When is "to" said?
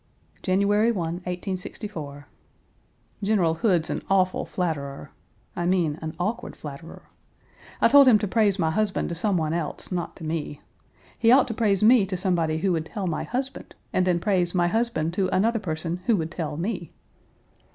8.17-8.27, 9.09-9.13, 10.15-10.23, 11.49-11.53, 12.07-12.17, 15.13-15.29